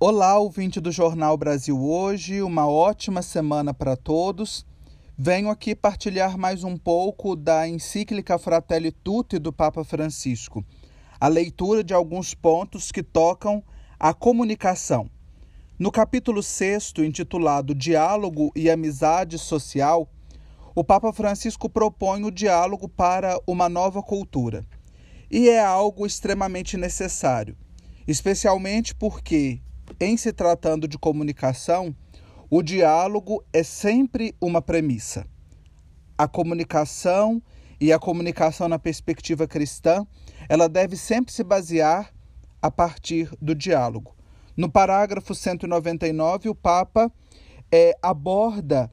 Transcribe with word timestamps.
Olá, 0.00 0.38
ouvinte 0.38 0.80
do 0.80 0.92
Jornal 0.92 1.36
Brasil 1.36 1.76
Hoje, 1.76 2.40
uma 2.40 2.68
ótima 2.68 3.20
semana 3.20 3.74
para 3.74 3.96
todos. 3.96 4.64
Venho 5.18 5.50
aqui 5.50 5.74
partilhar 5.74 6.38
mais 6.38 6.62
um 6.62 6.76
pouco 6.76 7.34
da 7.34 7.66
encíclica 7.66 8.38
Fratelli 8.38 8.92
Tutti 8.92 9.40
do 9.40 9.52
Papa 9.52 9.82
Francisco, 9.82 10.64
a 11.18 11.26
leitura 11.26 11.82
de 11.82 11.92
alguns 11.92 12.32
pontos 12.32 12.92
que 12.92 13.02
tocam 13.02 13.60
a 13.98 14.14
comunicação. 14.14 15.10
No 15.76 15.90
capítulo 15.90 16.44
6, 16.44 16.92
intitulado 16.98 17.74
Diálogo 17.74 18.52
e 18.54 18.70
Amizade 18.70 19.36
Social, 19.36 20.08
o 20.76 20.84
Papa 20.84 21.12
Francisco 21.12 21.68
propõe 21.68 22.22
o 22.24 22.30
diálogo 22.30 22.88
para 22.88 23.36
uma 23.44 23.68
nova 23.68 24.00
cultura. 24.00 24.64
E 25.28 25.48
é 25.48 25.58
algo 25.58 26.06
extremamente 26.06 26.76
necessário 26.76 27.56
especialmente 28.08 28.94
porque, 28.94 29.60
em 30.00 30.16
se 30.16 30.32
tratando 30.32 30.86
de 30.86 30.96
comunicação, 30.96 31.94
o 32.48 32.62
diálogo 32.62 33.44
é 33.52 33.62
sempre 33.62 34.34
uma 34.40 34.62
premissa. 34.62 35.26
A 36.16 36.28
comunicação 36.28 37.42
e 37.80 37.92
a 37.92 37.98
comunicação 37.98 38.68
na 38.68 38.78
perspectiva 38.78 39.46
cristã, 39.46 40.06
ela 40.48 40.68
deve 40.68 40.96
sempre 40.96 41.32
se 41.32 41.42
basear 41.42 42.12
a 42.62 42.70
partir 42.70 43.30
do 43.40 43.54
diálogo. 43.54 44.16
No 44.56 44.70
parágrafo 44.70 45.34
199, 45.34 46.48
o 46.48 46.54
Papa 46.54 47.12
é, 47.70 47.96
aborda 48.00 48.90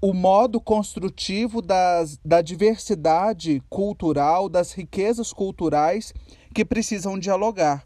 o 0.00 0.12
modo 0.12 0.60
construtivo 0.60 1.60
das, 1.60 2.18
da 2.24 2.40
diversidade 2.40 3.62
cultural, 3.68 4.48
das 4.48 4.72
riquezas 4.72 5.32
culturais 5.32 6.12
que 6.54 6.64
precisam 6.64 7.18
dialogar 7.18 7.84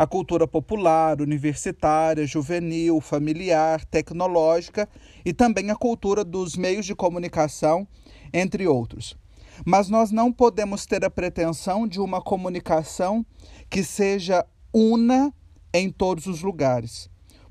a 0.00 0.06
cultura 0.06 0.48
popular, 0.48 1.20
universitária, 1.20 2.26
juvenil, 2.26 3.02
familiar, 3.02 3.84
tecnológica 3.84 4.88
e 5.22 5.30
também 5.30 5.70
a 5.70 5.76
cultura 5.76 6.24
dos 6.24 6.56
meios 6.56 6.86
de 6.86 6.94
comunicação, 6.94 7.86
entre 8.32 8.66
outros. 8.66 9.14
Mas 9.62 9.90
nós 9.90 10.10
não 10.10 10.32
podemos 10.32 10.86
ter 10.86 11.04
a 11.04 11.10
pretensão 11.10 11.86
de 11.86 12.00
uma 12.00 12.22
comunicação 12.22 13.26
que 13.68 13.84
seja 13.84 14.46
una 14.72 15.34
em 15.70 15.90
todos 15.90 16.26
os 16.26 16.40
lugares. 16.40 17.10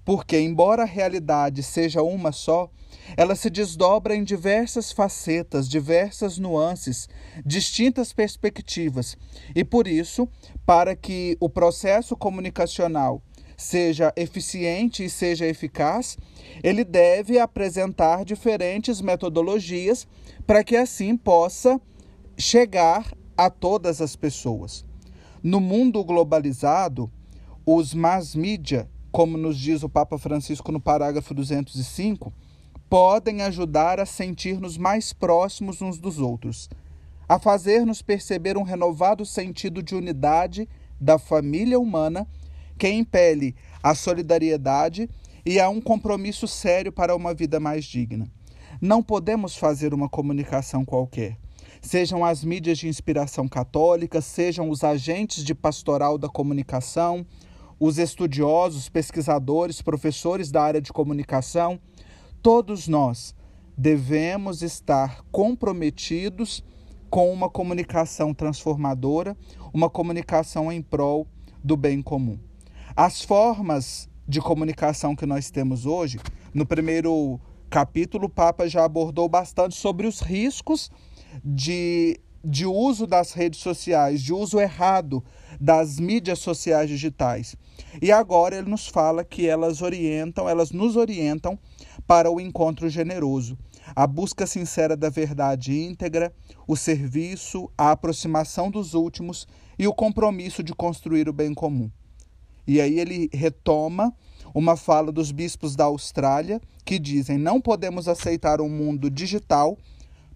Porque, 0.09 0.39
embora 0.39 0.81
a 0.81 0.87
realidade 0.87 1.61
seja 1.61 2.01
uma 2.01 2.31
só, 2.31 2.67
ela 3.15 3.35
se 3.35 3.47
desdobra 3.47 4.15
em 4.15 4.23
diversas 4.23 4.91
facetas, 4.91 5.69
diversas 5.69 6.39
nuances, 6.39 7.07
distintas 7.45 8.11
perspectivas. 8.11 9.15
E 9.55 9.63
por 9.63 9.87
isso, 9.87 10.27
para 10.65 10.95
que 10.95 11.37
o 11.39 11.47
processo 11.47 12.17
comunicacional 12.17 13.21
seja 13.55 14.11
eficiente 14.15 15.05
e 15.05 15.11
seja 15.11 15.45
eficaz, 15.45 16.17
ele 16.63 16.83
deve 16.83 17.37
apresentar 17.37 18.25
diferentes 18.25 19.01
metodologias 19.01 20.07
para 20.47 20.63
que 20.63 20.75
assim 20.75 21.15
possa 21.15 21.79
chegar 22.35 23.13
a 23.37 23.47
todas 23.47 24.01
as 24.01 24.15
pessoas. 24.15 24.83
No 25.43 25.59
mundo 25.59 26.03
globalizado, 26.03 27.11
os 27.63 27.93
mass 27.93 28.33
media, 28.33 28.89
como 29.11 29.37
nos 29.37 29.57
diz 29.57 29.83
o 29.83 29.89
Papa 29.89 30.17
Francisco 30.17 30.71
no 30.71 30.79
parágrafo 30.79 31.33
205, 31.33 32.33
podem 32.89 33.41
ajudar 33.41 33.99
a 33.99 34.05
sentir-nos 34.05 34.77
mais 34.77 35.13
próximos 35.13 35.81
uns 35.81 35.97
dos 35.97 36.19
outros, 36.19 36.69
a 37.27 37.37
fazer-nos 37.37 38.01
perceber 38.01 38.57
um 38.57 38.63
renovado 38.63 39.25
sentido 39.25 39.83
de 39.83 39.95
unidade 39.95 40.67
da 40.99 41.19
família 41.19 41.79
humana 41.79 42.27
que 42.77 42.89
impele 42.89 43.55
a 43.83 43.93
solidariedade 43.93 45.09
e 45.45 45.59
a 45.59 45.69
um 45.69 45.79
compromisso 45.79 46.47
sério 46.47 46.91
para 46.91 47.15
uma 47.15 47.33
vida 47.33 47.59
mais 47.59 47.85
digna. 47.85 48.29
Não 48.81 49.03
podemos 49.03 49.55
fazer 49.55 49.93
uma 49.93 50.09
comunicação 50.09 50.85
qualquer. 50.85 51.37
Sejam 51.81 52.25
as 52.25 52.43
mídias 52.43 52.77
de 52.77 52.87
inspiração 52.87 53.47
católica, 53.47 54.21
sejam 54.21 54.69
os 54.69 54.83
agentes 54.83 55.43
de 55.43 55.55
pastoral 55.55 56.17
da 56.17 56.27
comunicação, 56.27 57.25
os 57.79 57.97
estudiosos, 57.97 58.89
pesquisadores, 58.89 59.81
professores 59.81 60.51
da 60.51 60.61
área 60.61 60.81
de 60.81 60.91
comunicação, 60.91 61.79
Todos 62.41 62.87
nós 62.87 63.35
devemos 63.77 64.61
estar 64.61 65.25
comprometidos 65.29 66.63
com 67.09 67.33
uma 67.33 67.49
comunicação 67.49 68.33
transformadora, 68.33 69.35
uma 69.73 69.89
comunicação 69.89 70.71
em 70.71 70.81
prol 70.81 71.27
do 71.61 71.75
bem 71.75 72.01
comum. 72.01 72.39
As 72.95 73.21
formas 73.21 74.09
de 74.25 74.39
comunicação 74.39 75.17
que 75.17 75.25
nós 75.25 75.51
temos 75.51 75.85
hoje, 75.85 76.17
no 76.53 76.65
primeiro 76.65 77.41
capítulo, 77.69 78.27
o 78.27 78.29
Papa 78.29 78.69
já 78.69 78.85
abordou 78.85 79.27
bastante 79.27 79.75
sobre 79.75 80.07
os 80.07 80.21
riscos 80.21 80.89
de, 81.43 82.17
de 82.43 82.65
uso 82.65 83.05
das 83.05 83.33
redes 83.33 83.59
sociais, 83.59 84.21
de 84.21 84.33
uso 84.33 84.59
errado 84.59 85.23
das 85.59 85.99
mídias 85.99 86.39
sociais 86.39 86.89
digitais. 86.89 87.55
E 88.01 88.11
agora 88.11 88.57
ele 88.57 88.69
nos 88.69 88.87
fala 88.87 89.23
que 89.23 89.47
elas 89.47 89.81
orientam, 89.81 90.47
elas 90.47 90.71
nos 90.71 90.95
orientam 90.95 91.57
para 92.07 92.31
o 92.31 92.39
encontro 92.39 92.89
generoso, 92.89 93.57
a 93.95 94.05
busca 94.05 94.45
sincera 94.45 94.95
da 94.95 95.09
verdade 95.09 95.77
íntegra, 95.77 96.33
o 96.67 96.75
serviço, 96.75 97.69
a 97.77 97.91
aproximação 97.91 98.69
dos 98.69 98.93
últimos 98.93 99.47
e 99.77 99.87
o 99.87 99.93
compromisso 99.93 100.63
de 100.63 100.73
construir 100.73 101.27
o 101.27 101.33
bem 101.33 101.53
comum. 101.53 101.89
E 102.67 102.79
aí 102.79 102.99
ele 102.99 103.29
retoma 103.33 104.13
uma 104.53 104.75
fala 104.75 105.11
dos 105.11 105.31
bispos 105.31 105.75
da 105.75 105.85
Austrália 105.85 106.61
que 106.85 106.99
dizem: 106.99 107.37
não 107.37 107.59
podemos 107.59 108.07
aceitar 108.07 108.61
um 108.61 108.69
mundo 108.69 109.09
digital 109.09 109.77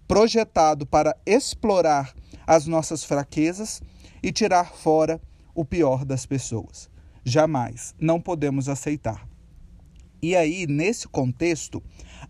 projetado 0.06 0.86
para 0.86 1.16
explorar 1.24 2.14
as 2.46 2.66
nossas 2.66 3.04
fraquezas 3.04 3.82
e 4.22 4.32
tirar 4.32 4.72
fora 4.72 5.20
o 5.54 5.64
pior 5.64 6.04
das 6.04 6.26
pessoas. 6.26 6.90
Jamais, 7.24 7.94
não 7.98 8.20
podemos 8.20 8.68
aceitar. 8.68 9.26
E 10.20 10.34
aí, 10.34 10.66
nesse 10.66 11.06
contexto, 11.06 11.82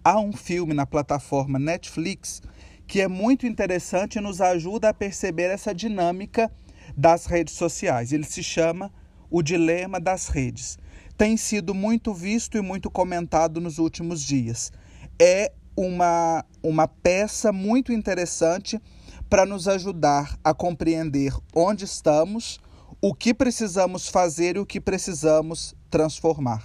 há 0.03 0.19
um 0.19 0.33
filme 0.33 0.75
na 0.75 0.87
plataforma 0.87 1.59
Netflix 1.59 2.43
que 2.87 3.01
é 3.01 3.09
muito 3.09 3.47
interessante 3.47 4.17
e 4.17 4.21
nos 4.21 4.41
ajuda 4.41 4.89
a 4.91 4.95
perceber 4.95 5.51
essa 5.51 5.75
dinâmica 5.75 6.51
das 6.97 7.27
redes 7.27 7.55
sociais. 7.55 8.13
Ele 8.13 8.25
se 8.25 8.43
chama 8.43 8.93
O 9.31 9.43
Dilema 9.43 9.99
das 9.99 10.29
Redes. 10.29 10.79
Tem 11.17 11.37
sido 11.37 11.75
muito 11.75 12.13
visto 12.13 12.59
e 12.59 12.61
muito 12.61 12.91
comentado 12.91 13.61
nos 13.61 13.79
últimos 13.79 14.23
dias. 14.23 14.73
É 15.21 15.53
uma, 15.77 16.45
uma 16.62 16.87
peça 16.89 17.53
muito 17.53 17.93
interessante 17.93 18.81
para 19.29 19.47
nos 19.47 19.67
ajudar 19.67 20.39
a 20.45 20.55
compreender 20.55 21.35
onde 21.55 21.85
estamos, 21.85 22.61
o 23.01 23.15
que 23.15 23.35
precisamos 23.35 24.09
fazer 24.09 24.57
e 24.57 24.61
o 24.61 24.67
que 24.67 24.81
precisamos 24.81 25.75
transformar. 25.91 26.65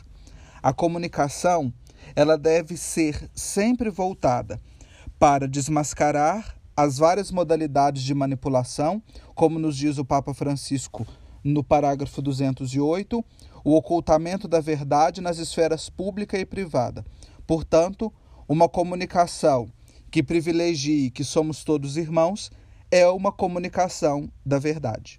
A 0.62 0.74
comunicação, 0.74 1.74
ela 2.16 2.38
deve 2.38 2.78
ser 2.78 3.30
sempre 3.34 3.90
voltada 3.90 4.62
para 5.18 5.48
desmascarar 5.48 6.56
as 6.76 6.98
várias 6.98 7.30
modalidades 7.32 8.04
de 8.04 8.14
manipulação, 8.14 9.02
como 9.36 9.60
nos 9.60 9.76
diz 9.76 9.98
o 9.98 10.06
Papa 10.06 10.34
Francisco 10.34 11.06
no 11.44 11.64
parágrafo 11.64 12.22
208, 12.22 13.24
o 13.64 13.76
ocultamento 13.76 14.48
da 14.48 14.60
verdade 14.60 15.22
nas 15.22 15.38
esferas 15.38 15.90
pública 15.90 16.38
e 16.38 16.46
privada. 16.46 17.06
Portanto, 17.46 18.14
uma 18.50 18.68
comunicação 18.68 19.72
que 20.10 20.24
privilegie 20.24 21.12
que 21.12 21.24
somos 21.24 21.64
todos 21.64 21.98
irmãos 21.98 22.52
é 22.90 23.08
uma 23.08 23.32
comunicação 23.32 24.28
da 24.44 24.58
verdade. 24.58 25.08